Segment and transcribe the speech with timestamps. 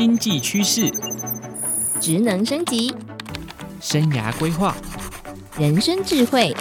[0.00, 0.90] 经济趋势、
[2.00, 2.94] 职能升级、
[3.82, 4.74] 生涯规划、
[5.58, 6.56] 人生智慧，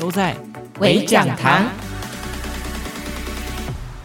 [0.00, 0.34] 都在
[0.80, 1.64] 微讲堂。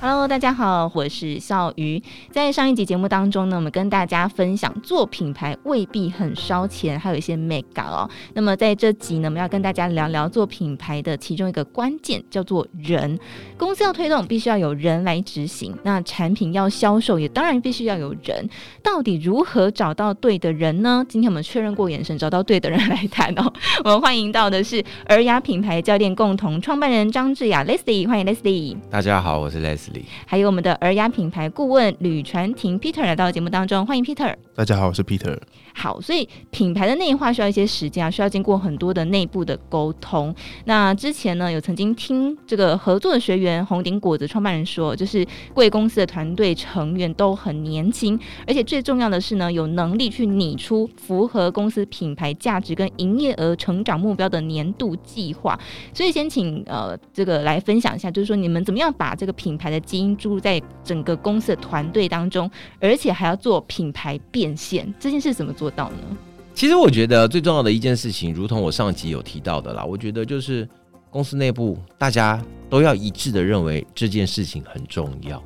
[0.07, 1.99] Hello，大家好，我是笑鱼。
[2.29, 8.07] 在上一集节目当中呢，我们跟大家分享做品牌未必很烧钱，还有一些眉角哦。
[8.35, 13.19] 那么在这集呢，我们要跟大家聊聊做品牌的其中一个关键，叫做人。
[13.57, 15.75] 公司要推动，必须要有人来执行。
[15.81, 18.47] 那产品要销售，也当然必须要有人。
[18.83, 21.03] 到底如何找到对的人呢？
[21.09, 23.51] 今天我们确认过眼神，找到对的人来谈哦。
[23.83, 28.77] 我们欢迎到的是尔雅品牌教练共同创办人张志雅 Leslie，欢迎 Leslie。
[28.91, 29.94] 大家好，我是 Leslie。
[30.25, 34.35] 还有我们的儿雅品牌顾问吕传庭 Peter 来到节目当中，欢迎 Peter。
[34.55, 35.37] 大家好，我是 Peter。
[35.73, 40.33] 好，所以品牌的内化需要一些时间啊，需要经过很多的内部的沟通。
[40.63, 55.59] 那之前呢，有曾经听这个合作的学员红顶果子创办人说，就是贵公司的团队成员都很年轻，而且最重要的是呢，有能力去拟出符合公司品牌价值跟营业额成长目标的年度计划。
[55.93, 66.17] 所以先请呃这个来分享一下，就是说你们怎么样把这个品牌的基因注入在整个公司的团队当中，而且还要做品牌变变现，这件事怎么做到呢？
[66.53, 70.67] 其实我觉得最重要的一件事情，如同我上集有提到的啦，我觉得就是
[71.09, 75.41] 公司内部大家都要一致的认为这件事情很重要，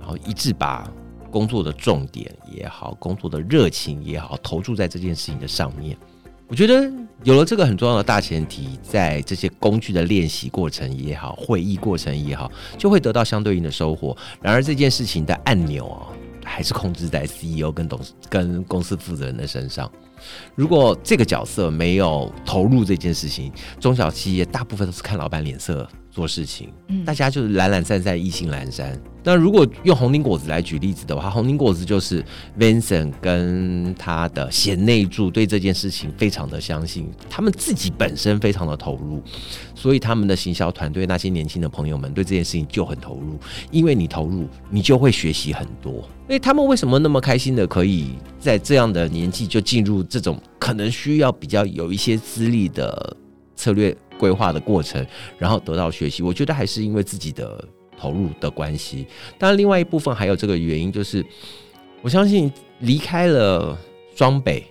[0.00, 0.90] 然后一致把
[1.30, 5.94] 工作的重点也好，工作的热情也好，投注在这件事情的上面。
[6.48, 6.90] 我觉得
[7.24, 14.16] 有了这个很重要的大前提，在这些工具的练习过程也好，会议过程也好，就会得到相对应的收获。
[14.40, 16.08] 然而这件事情的按钮啊，
[16.48, 19.90] 还是控制在 CEO 跟董跟公司负责人的身上。
[20.56, 29.00] 如果这个角色没有投入这件事情，中小企业大部分都是看老板脸色做事情，嗯，大家就是懒懒散散，意兴阑珊。
[29.22, 32.24] 那如果用红顶果子来举例子的话，红顶果子就是
[32.58, 39.22] Vincent 跟他的贤内助对这件事情非常的相信，他们自己本身非常的投入，
[39.76, 43.38] 所以他们的行销团队那些年轻的朋友们对这件事情就很投入，
[43.70, 45.92] 因为你投入，你就会学习很多。
[46.26, 53.16] 所以他们为什么那么开心的可以在这样的年纪就进入这种可能需要比较有一些资历的
[53.54, 55.06] 策略规划的过程，
[55.38, 56.22] 然后得到学习？
[56.22, 57.64] 我觉得还是因为自己的。
[58.00, 59.04] 投入的关系，
[59.40, 61.26] 当然，另外一部分还有这个原因，就是
[62.00, 63.76] 我相信离开了
[64.14, 64.64] 双北，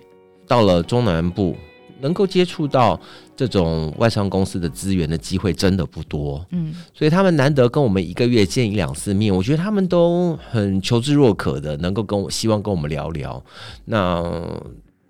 [0.48, 1.54] 到了中南部，
[2.00, 2.98] 能够接触到
[3.36, 13.44] 这种外商公司的资源的机会真的不多，嗯，所以他们难得跟我们一个月见一两次面，我觉得他们都很求知若渴的，能够跟我希望跟我们聊聊，
[13.84, 14.24] 那。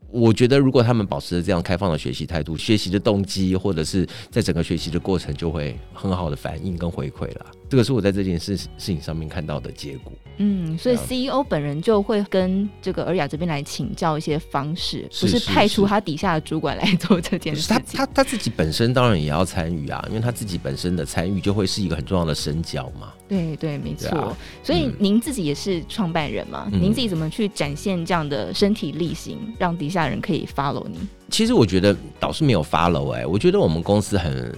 [0.09, 7.45] 我觉得，如果他们保持着这样开放的学习态度，学习的动机，或者是在整个学习的过程，就会很好的反应跟回馈了。
[7.69, 10.11] 这个是我在这件事事情上面看到的结果。
[10.39, 17.75] 嗯，所以 CEO 本人就会跟这个尔雅这边来请教一些方式，不是派出他底下的主管来做这件事情。
[17.75, 23.11] 他他他自己本身当然也要参与啊，因为他自己本身的参与就会是一个很重要的身教嘛。
[23.27, 24.17] 对对，没错。
[24.19, 26.69] 啊、所以您自己也是创办人嘛？
[26.71, 30.99] 嗯、您自己怎么去展现这样的身体力行，让底下人可以 follow 你？
[31.29, 34.53] 其实我觉得倒是没有 follow 哎、欸，我觉得我们公司很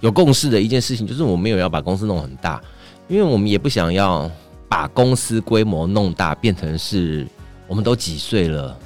[0.00, 2.60] 有共识的一件事情，就是我没有要把公司弄很大，
[3.08, 4.30] 因为我们也不想要。
[4.70, 7.26] 把公司规模弄大，变成是
[7.66, 8.78] 我们都几岁了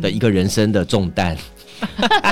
[0.00, 1.36] 的一个人生的重担。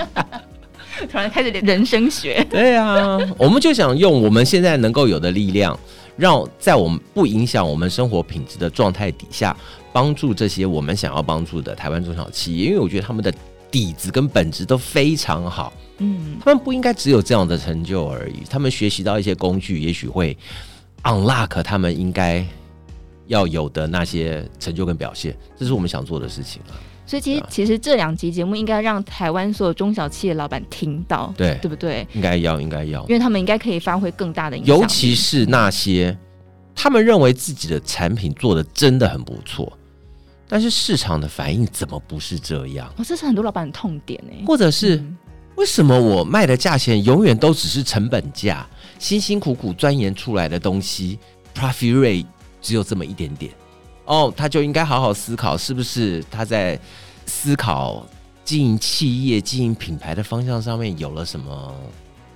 [1.13, 2.43] 突然开始人生学。
[2.49, 5.79] 对啊，我们就想用我们现在能够有的力量，
[6.17, 9.55] 让在我们不影响我们生活品质的状态底下，
[9.93, 12.69] 帮助这些我们想要帮助的台湾中小企业。
[12.69, 13.31] 因为我觉得他们的
[13.75, 15.73] 底子跟本质都非常好。
[15.99, 18.45] 嗯，他们不应该只有这样的成就而已。
[18.49, 20.37] 他们学习到一些工具，也许会
[21.03, 22.47] unlock 他们应该。
[23.27, 26.77] 要有的那些成就跟表现，这是我们想做的事情啊。
[27.07, 32.07] 所以其实，啊、其实这两集节目应该让台湾所有中小企业老板听到，对对不对？
[32.13, 34.77] 应该要，应该要，因为他们应该可以发挥更大的影响。
[34.77, 36.15] 尤其是那些
[36.75, 39.73] 他们认为自己的产品做的真的很不错，
[40.49, 42.93] 但是市场的反应怎么不是这样？
[42.97, 44.45] 哦，这是很多老板的痛点呢。
[44.47, 45.17] 或者是、嗯、
[45.57, 48.67] 为什么我卖的价钱永远都只是成本价，
[48.99, 51.19] 辛辛苦苦钻研出来的东西
[51.55, 52.27] ，profit rate。
[52.63, 53.53] 只有这么一点点
[54.07, 56.81] 哦，他就应该好好思考，是不是他在
[57.27, 58.07] 思考
[58.43, 61.75] 经营企业、经营品牌的方向上面有了什么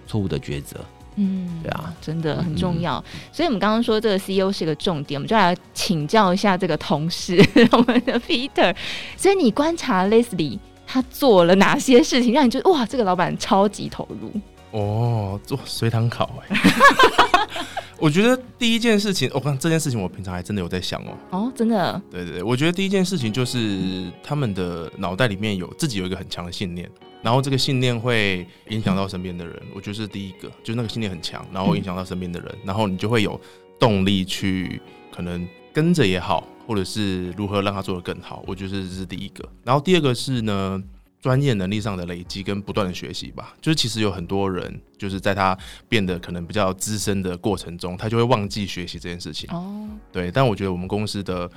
[0.06, 0.84] 错误的抉择？
[1.18, 2.98] 嗯，对啊，真的很重要。
[2.98, 7.36] 嗯、所以，我们刚刚说这个 CEO 是一个重点，我们就来请教一下这个同事，
[7.72, 8.74] 我们的 Peter。
[9.16, 14.30] 所以，你观察 Leslie 他做了哪些事情，让你觉得哇，这个老板超级投入？
[14.70, 16.56] 哦，做随堂考哎。
[17.98, 21.18] 我觉得第一件事情，我、哦、看这件事情，我平常还真的有在想哦。
[21.30, 22.00] 哦，真的？
[22.12, 26.88] 对对对，我觉得第一件事情就是他们的脑袋里面有自己有一个很强的信念，
[27.22, 29.62] 然后这个信念会影响到身边的人。
[29.74, 33.40] 我觉得是第一个，就是那个信念很强，然后影响到身边的人，然后你就会有
[33.78, 34.80] 动力去
[35.14, 38.44] 可能跟着也好，或者是如何让他做得更好。
[38.46, 39.48] 我觉得这是第一个。
[39.64, 40.82] 然后第二个是呢。
[41.20, 49.50] 专业能力上的累积跟不断的学习吧，就是其实有很多人，就是在他变得可能比较资深的过程中，他就会忘记学习这件事情。
[49.52, 51.50] 哦，对，但我觉得我们公司的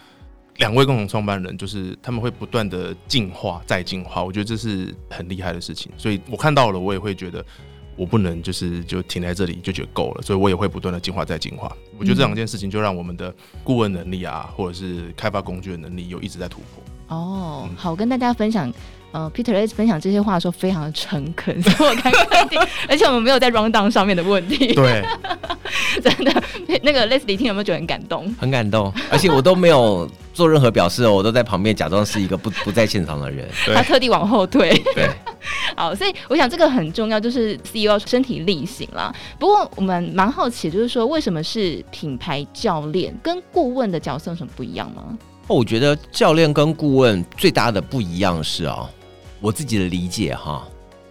[0.61, 5.91] 两位共同创办人，就是他们会不断的进化再进化，我觉得这是很厉害的事情。
[5.97, 7.43] 所以我看到了，我也会觉得
[7.95, 11.75] 我不能就是就停在这里就觉得够了，所以我也会不断的进化再进化。
[11.97, 17.17] 我觉得这两件事情就让我们的顾问能力啊，或者是开发工具的能力有一直在突破。
[17.17, 18.71] 哦，好，跟大家分享。
[19.13, 24.73] 呃，Peter 在分享这些话的时候非常的诚恳，所 以我看肯定，而且我们没有在 run down 上面的问题。
[24.73, 25.03] 对，
[26.01, 26.43] 真的，
[26.81, 28.33] 那个 Leslie 听有没有觉得很感动？
[28.39, 33.48] 很感动，而且我都没有做任何表示哦，我都在旁边假装是一个不 不在现场的人。
[33.74, 34.69] 他特地往后退。
[34.95, 35.10] 对，
[35.75, 39.13] 好，所以我想这个很重要，就是 CEO 身体力行啦。
[39.39, 45.18] 不过我们蛮好奇，就是说为什么是品牌教练跟顾问的角色有什么不一样吗？
[45.48, 48.89] 哦，我觉得教练跟顾问最大的不一样是啊、哦。
[49.42, 50.63] 我自己的理解哈，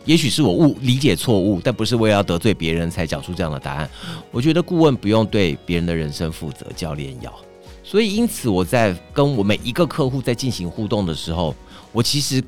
[0.04, 3.90] 也许是我误理解错误，但不是为了要得罪别人才讲出这样的答案。
[4.30, 7.34] 我觉得顾问不用对别人的人生负责，教练要。
[7.90, 11.52] 所以因此我在跟我每一个客户在进行互动的时候，
[11.90, 12.40] 我其实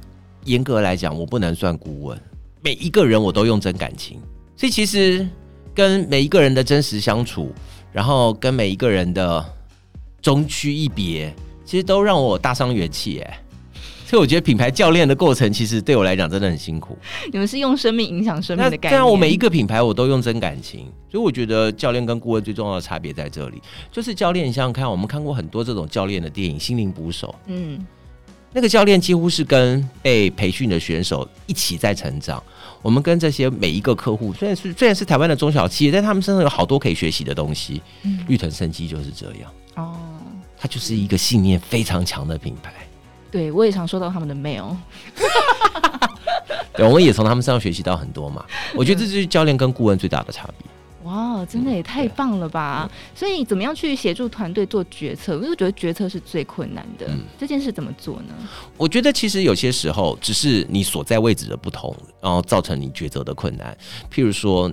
[0.44, 2.16] 严格来讲，我不能算顾问。
[2.60, 4.20] 每一个人我都用真感情，
[4.56, 5.28] 所以其实
[5.74, 7.50] 跟每一个人的真实相处，
[7.90, 9.44] 然后跟每一个人的
[10.20, 11.34] 终区一别，
[11.64, 13.42] 其实都让我大伤元气哎。
[14.12, 16.98] 所以我觉得品牌教练的过程，其实对我来讲真的很辛苦。
[17.32, 19.00] 你们是用生命影响生命的概念。
[19.00, 20.80] 那我每一个品牌我都用真感情，
[21.10, 27.28] 所以我觉得教练跟顾问最重要的差别在这里，就是教练，你想想看，我们看过很多这种教练的电影，《心灵捕手》。
[27.46, 27.82] 嗯，
[28.52, 32.42] 那个教练几乎是跟被培训的选手一起在成长。
[32.82, 37.80] 我们跟这些每一个客户，虽然是虽然是台湾的中小企业，但他们身上有好多可以学习的东西。
[38.02, 39.50] 嗯，绿藤生机就是这样。
[39.76, 39.96] 哦，
[40.58, 42.74] 它就是一个信念非常强的品牌。
[43.32, 44.76] 对，我也常收到他们的 mail，
[46.76, 48.44] 对，我们也从他们身上学习到很多嘛。
[48.76, 50.66] 我觉得这就是教练跟顾问最大的差别。
[51.04, 52.88] 哇，真的也太棒了吧！
[53.12, 55.34] 所以怎么样去协助团队做决策？
[55.34, 57.06] 因为我觉得决策是最困难的。
[57.08, 58.34] 嗯，这件事怎么做呢？
[58.76, 63.76] 我觉得其实有些时候只是你所在位置的不同，然后造成你抉择的困难。
[64.14, 64.70] 譬如说，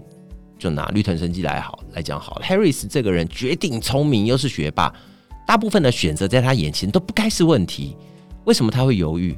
[0.60, 4.94] 就拿绿藤生机来好来讲好了，Harris 这个人绝顶聪明，又是学霸，
[5.48, 7.98] 大部分的选择在他眼前都不该是问题。
[8.46, 9.38] 为什么他会犹豫？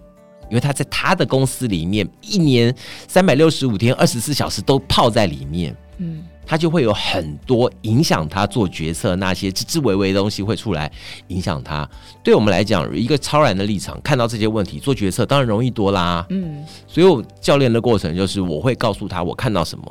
[0.49, 2.75] 因为他在他的公司里面，一年
[3.07, 5.73] 三百六十五天，二十四小时都泡在里面。
[5.97, 10.91] 嗯，他就会有很多影响他做决策那些枝枝微微的东西会出来
[11.27, 11.89] 影响他。
[12.21, 16.25] 对我们来讲，一个超然的立场看到这些问题做决策，当然容易多啦。
[16.31, 19.85] 嗯，所以我教练的过程就是我会告诉他我看到什么，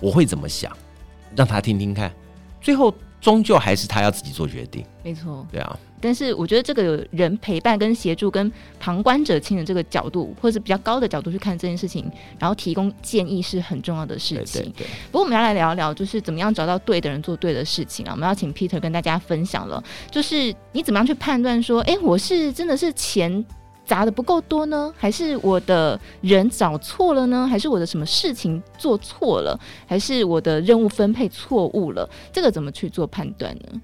[0.00, 0.74] 我会怎么想，
[1.36, 2.10] 让他听听看，
[2.62, 4.84] 最后终究还是他要自己做决定。
[5.02, 5.78] 没错，对啊。
[6.00, 14.62] 但是我觉得这个有人陪伴跟协助跟旁观者清的这个角度，或者是比较高的角度去看这件事情，然后提供建议是很重要的事情。
[14.62, 14.86] 对对对。
[15.10, 18.12] 不过我们要来聊一聊，就是怎么样找到对的人做对的事情啊。
[18.12, 23.44] 我们要请 Peter 跟大家分享了，就是你怎么样去判断说，哎，我是真的是钱
[23.88, 32.06] 砸的不够多呢，还是我的人找错了呢，还是我的什么事情做错了，还是我的任务分配错误了？
[32.30, 33.80] 这个怎么去做判断呢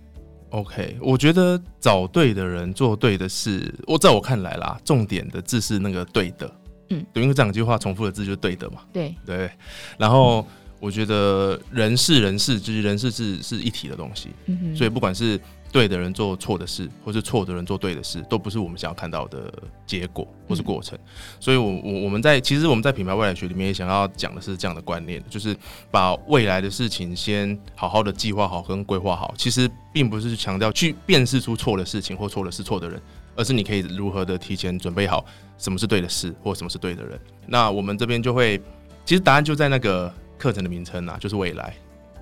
[0.50, 6.52] ？OK，我觉得找对的人做对的事，我在我看来啦，重点的字是那个对的，
[6.90, 9.50] 嗯，对，因为这两句话重复的字就是对的嘛，对对。
[9.96, 10.46] 然后
[10.80, 15.40] 我觉得人事人事就是人事是是一体的东西，嗯哼，所以不管是。
[15.74, 19.52] 对的人做错的事，或是错的人做对的事，都不是我们想要看到的
[19.84, 20.96] 结果或是过程。
[20.96, 25.56] 嗯、所以我，我我我们在其实我们在品牌未来学里面也想要讲的是这样的观念，就是
[25.90, 29.34] 把未来的事情先好好的计划好跟规划好。
[29.36, 33.02] 其实并不是强调去辨识出错的事情或错的是错的人，
[33.34, 35.26] 而是你可以如何的提前准备好
[35.58, 37.18] 什么是对的事或什么是对的人。
[37.48, 38.62] 那我们这边就会，
[39.04, 41.74] 其实答案就在那个课程的名称啊，就是未来。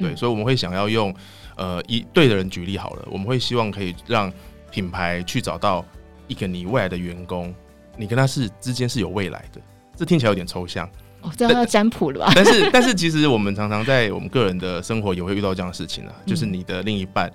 [0.03, 1.15] 对，嗯、所以我们会想要用。
[1.55, 4.33] 呃，一对的人举例好了，我们会希望可以让
[4.71, 5.85] 品牌去找到
[6.27, 7.55] 一个你未来的员工，
[7.95, 9.61] 你跟他是之间是有未来的。
[9.95, 10.89] 这听起来有点抽象
[11.21, 12.33] 哦，这样要占卜了吧？
[12.35, 17.31] 但是，但是其实我们常常在我们个人的生活也会遇到这样的事情啊，就是你的另一半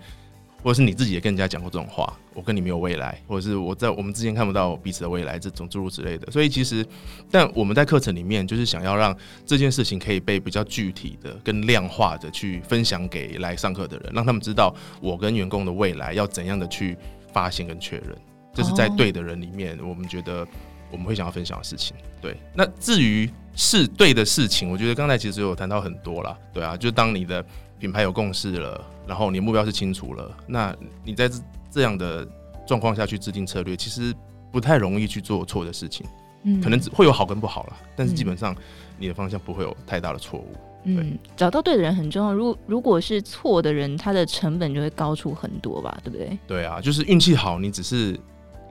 [0.63, 6.31] 或者是你自己也跟人家讲过这种话，我跟你没有未来，或者是我在我们之间看不到彼此的未来，这种诸如此类的。
[6.31, 6.85] 所以其实，
[7.31, 16.97] 但我们在课程里面就是想要让这件事情可以被比较具体的、跟量化的去分享给来上课的人，让他们知道我跟员工的未来要怎样的去
[17.31, 18.17] 发现跟确认。
[18.53, 20.45] 这是在对的人里面，我们觉得
[20.91, 21.95] 我们会想要分享的事情。
[22.21, 26.37] 对，那至于是对的事情，我觉得刚才其实有谈到很多啦。
[26.53, 27.43] 对啊，就当你的。
[27.79, 31.39] 品牌有共识了，然后你的目标是清楚了，那你在这
[31.69, 32.27] 这样的
[32.65, 34.11] 状况下去制定策略，其实
[34.51, 36.03] 不太容易去做错的事情。
[36.41, 38.55] 嗯，可能只会有好跟不好了，但是基本上
[38.97, 40.55] 你的方向不会有太大的错误。
[40.85, 42.33] 嗯，找到对的人很重要。
[42.33, 46.35] 如果如果是错的人，他的成本就会高出很多吧，对不对？
[46.47, 48.19] 对啊，就是运气好，你只是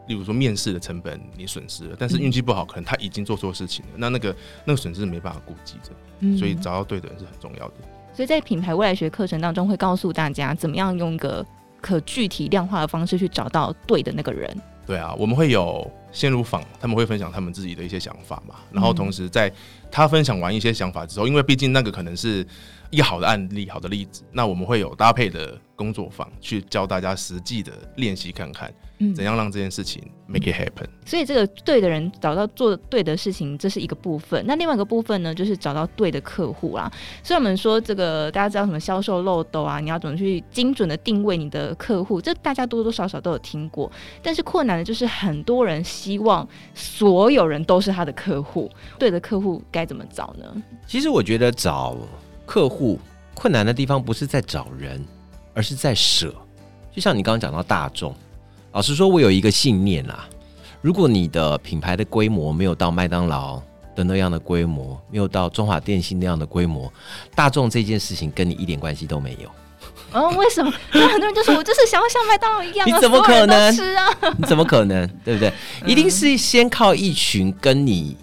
[0.07, 6.37] 例如说面试的成本你损失了，但是运气不好，可能他已经做错事情了，那那个那个损失没办法估计的。
[6.39, 7.75] 所以找到对的人是很重要的。
[8.15, 11.45] 所以在品牌未来学课程当中，会告诉大家怎么样用一个
[11.81, 14.57] 可具体量化的方式去找到对的那个人。
[14.87, 18.55] 对啊，我们会有先入访，他们会分享他们自己的一些想法嘛。
[18.71, 19.53] 然后同时在
[19.91, 22.47] 他分享完一些想法之后，因为毕竟那个可能是
[22.91, 28.73] 一个好的案例、好的例子，那我们会有搭配的工作坊去教大家实际的练习看看。
[28.99, 30.87] 嗯，怎样让这件事情 make it happen？
[31.05, 34.43] 所以这个对的人找到做对的事情，这是一个部分。
[34.47, 36.91] 那另外一个部分呢，就是找到对的客户啦。
[37.23, 43.93] 所以我们说这个大家知道什么销售漏斗啊，你要怎么去精准的定位你的客户，这大家多多少少都有听过。
[44.23, 50.63] 但是困难的就是很多人希望所有人都是他的客户，对的客户该怎么找呢？
[50.87, 51.95] 其实我觉得找
[52.47, 52.99] 客户
[53.35, 55.05] 困难的地方不是在找人，
[55.53, 56.35] 而是在舍。
[56.91, 58.15] 就像你刚刚讲到大众。
[58.77, 60.29] 老实说，我有一个信念啊，
[60.83, 63.59] 如果你的品牌的规模没有到麦当劳
[63.95, 66.93] 的那样的规模，没有到中华电信那样的规模，
[67.35, 69.51] 大众这件事情跟你一点关系都没有。
[70.13, 70.71] 哦，为什么？
[70.93, 74.05] 那很多人就说我就是想要像麦当劳一样，你怎么可能吃啊？
[74.37, 75.09] 你怎么可能？
[75.25, 75.51] 对不对？
[75.87, 78.15] 一定是先靠一群跟你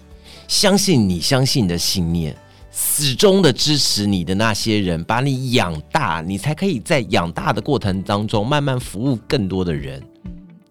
[0.46, 2.32] 相信你相信的信念。
[2.70, 10.02] 始终的支持你的那些人，把你养大，你才可以在养大的过程当中慢慢服务更多的人，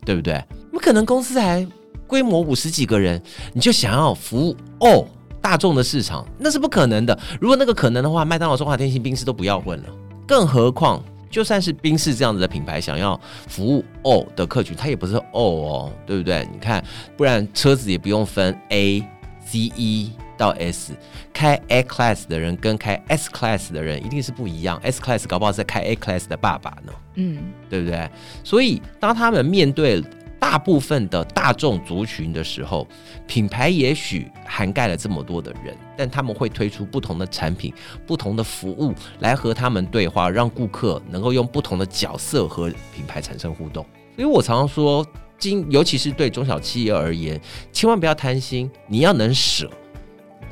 [0.05, 0.43] 对不对？
[0.71, 1.65] 你可能公司还
[2.07, 3.21] 规模五十几个人，
[3.53, 5.05] 你就想要服务哦
[5.41, 7.17] 大众的市场，那是不可能的。
[7.39, 9.89] 如果那个可能的话，麦当劳、中华电信、宾士都不要问了。
[10.27, 16.47] 更何况，就算是宾士这样子的品牌，想要服务哦的客群，它也不是哦哦，对不对？
[16.51, 16.83] 你看，
[17.17, 19.03] 不然车子也不用分 A、
[19.45, 20.11] C、E。
[20.37, 20.93] 到 S
[21.33, 28.09] 开 A Class 的人跟开 S Class 的人一定是不一样，S Class 搞不好是开 A Class 的爸爸呢，嗯，对不对？
[28.43, 30.03] 所以当他们面对
[30.39, 32.85] 大部分的大众族群的时候，
[33.25, 37.73] 品牌也许涵盖了这么多的人，但他们会推出不同的产品、
[38.05, 43.85] 不同的服务来和他们对话，让顾客能够用不同的角色和品牌产生互动。
[44.15, 45.05] 所以我常常说，
[45.37, 47.39] 今尤其是对中小企业而言，
[47.71, 49.71] 千万不要贪心，你要能舍。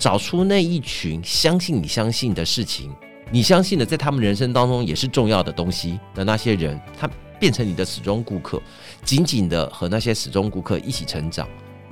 [0.02, 2.92] 找出那一群相信你相信的事情，
[3.30, 7.08] 你相信的在他们人生当中也是重要的东西的那些人，他
[7.40, 8.60] 变成你的始终顾客，
[9.04, 11.48] 紧紧的和那些始终顾客一起成长，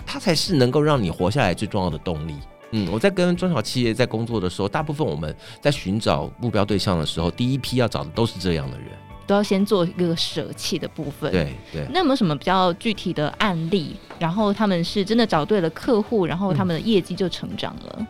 [0.08, 2.34] 他才是能够让你活下来最重要的动力。
[2.72, 8.88] 嗯，我在跟中小企业在工作的时候，大部分我们在寻找目标对象的时候，第一批要找的都是这样的人。
[9.30, 11.32] 都要先做一个舍弃的部分。
[11.32, 11.86] 对对。
[11.94, 13.96] 那有没有什么比较具体的案例？
[14.18, 17.96] 然后他们是真的找对了客户，然后他们的业绩就成长了。
[18.00, 18.08] 嗯、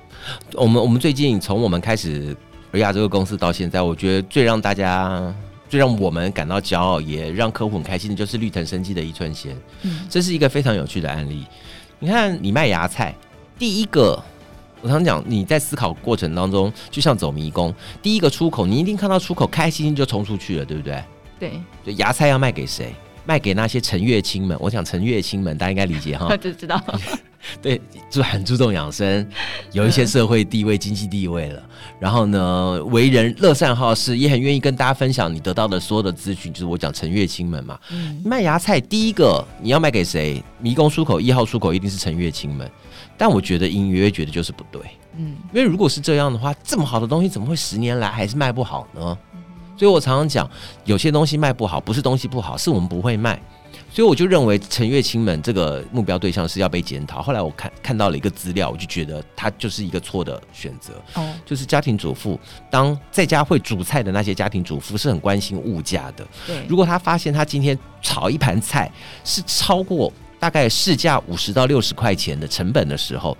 [0.54, 2.34] 我们我们最近从我们开始
[2.72, 5.36] 尔雅这个公司到现在，我觉得最让大家、
[5.68, 9.54] 最让我们感到骄傲，也让客户很开心的，就是绿藤生机的一寸鲜。
[9.82, 11.46] 嗯，这是一个非常有趣的案例。
[12.00, 13.14] 你看，你卖芽菜，
[13.58, 14.24] 第一个。
[14.82, 17.74] 我常讲，你在思考过程当中，就像走迷宫。
[18.02, 21.04] 第一个出口，你一定看到出口，开心就冲出去了，对不对？
[21.40, 21.52] 对。
[21.86, 22.94] 就芽菜要卖给谁？
[23.26, 24.58] 卖给那些陈月清们。
[24.60, 26.36] 我想陈月清们，大家应该理解哈。
[26.38, 26.82] 就知道。
[27.62, 29.26] 对，就很注重养生，
[29.72, 31.64] 有一些社会地位、经济地位了。
[32.00, 36.52] 然后呢，为人乐善好施，也很愿意跟大家分享你得到的所有的资讯。
[36.52, 37.80] 就是我讲陈月清们嘛。
[37.92, 38.22] 嗯。
[38.26, 40.44] 卖芽菜，第一个你要卖给谁？
[40.60, 42.70] 迷宫出口一号出口一定是陈月清们。
[43.20, 44.82] 但我觉得隐隐约约觉得就是不对，
[45.18, 49.18] 嗯，因为如果是这样的话，这么好的东西怎么会十年来还是卖不好呢？
[49.78, 50.50] 所以我常常讲，
[50.86, 53.38] 有些东西卖不好，不是东西不好，是我们不会卖。
[53.92, 57.22] 所以我就认为陈月清们这个目标对象是要被检讨。
[57.22, 60.94] 后来我看看到了一个资料，我就觉得他就是一个错的选择。
[61.16, 66.26] 哦，就是家庭主妇，当在家会煮菜的那些家庭主妇是很关心物价的。
[66.46, 68.90] 对，如果他发现他今天炒一盘菜
[69.26, 70.12] 是超过。
[70.40, 73.38] 大概市价五十到六十块钱的成本的时候，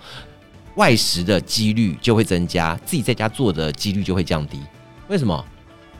[0.76, 4.60] 外食的几率就会增加，自己在家做的几率就会降低。
[5.08, 5.44] 为什么？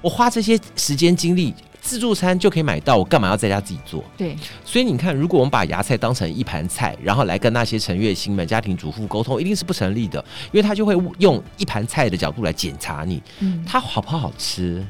[0.02, 4.02] 我花这些时间精力，自助餐就可以买到，我干嘛要在家自己做？
[4.16, 14.86] 对，所以你看，如果我们把芽菜当成一盘菜，然后来跟那些陈月星们、家庭主妇沟通，一定是不成立的，因为他就会用一盘菜的角度来检查你，嗯，它好不好吃，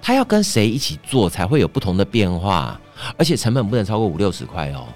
[0.00, 2.80] 他要跟谁一起做才会有不同的变化，
[3.16, 4.86] 而且成本不能超过五六十块哦，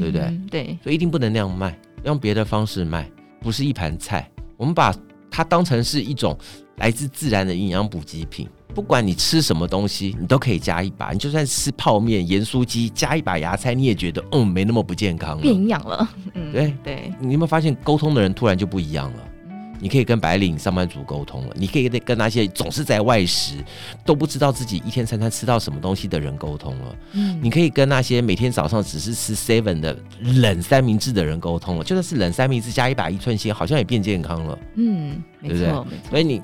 [0.00, 0.26] 对不对？
[0.26, 3.08] 嗯、对，所以一定不能那样卖，用别的方式卖，
[3.40, 4.94] 不是一盘菜，我们把
[5.30, 6.36] 它当成是一种
[6.76, 8.48] 来自自然的营养补给品。
[8.72, 11.10] 不管你吃什么东西，你都可以加一把。
[11.10, 16.08] 你就算吃泡面、盐酥鸡，加一把芽菜，你也觉得嗯，没那么不健康了，变营养了。
[16.34, 17.12] 嗯，对 对。
[17.18, 19.18] 你有没有发现沟通的人突然就不一样了？
[19.80, 23.54] 你可以跟白领上班族沟通了，你可以跟那些总是在外食
[24.04, 26.96] 都不知道自己一天三餐吃到什么东西的人沟通了。
[27.12, 31.82] 嗯，你可以跟那些每天早上只是吃 seven 的冷三明治的人沟通了。
[31.84, 34.58] 就算是冷三明治加一把一寸鲜，好像也变健康了。
[34.76, 35.72] 嗯，没错，对不对？
[35.90, 36.10] 没错。
[36.10, 36.42] 所以你。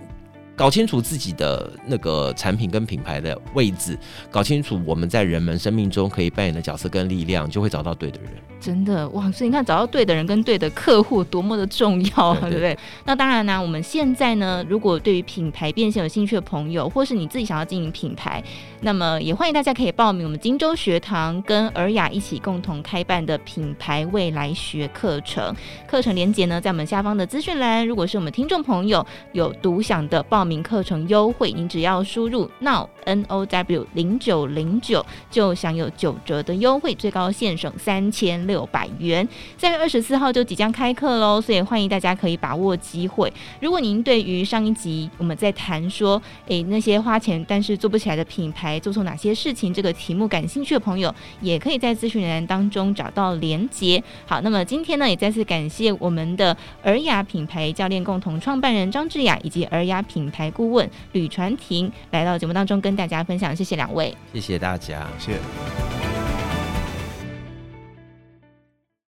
[0.58, 3.94] 搞清楚自己的那个产品跟品牌的位置，
[4.30, 8.30] 搞清楚我们在人们生命中可以扮演的角色跟力量，就会找到对的人。
[8.58, 9.30] 真的哇！
[9.30, 12.76] 所以你看，找到对的人跟对的客户多么的重要，对， 不对？
[13.04, 18.42] 那当然呢、啊，我们现在呢，如果对于品牌变现有兴趣的朋友，或是你自己想要经营品牌，
[18.80, 25.54] 那么也欢迎大家可以报名我们荆州学堂跟尔雅一起共同开办的品牌未来学课程。
[25.86, 27.86] 课程连接呢，在我们下方的资讯栏。
[27.86, 38.56] 如果是我们听众朋友有独享的报名课程优惠，您只要输入 now n o w 零九零九，就享有九折的优惠，最高限省三千六。
[38.56, 43.30] 六百元，三月二十四号就即将开课喽，所以欢迎大家可以把握机会。
[43.60, 54.02] 如果您对于上一集我们在谈说，诶那些花钱但是做不起来的品牌做错哪些事情这个题目感兴趣的朋友，也可以在咨询栏当中找到连接。
[54.24, 66.15] 好，那么今天呢，也再次感谢我们的尔雅品牌教练共同创办人张志雅以及尔雅品牌顾问吕传婷来到节目当中跟大家分享，谢谢两位，谢谢大家，谢谢。